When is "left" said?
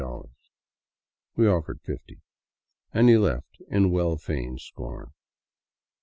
3.19-3.61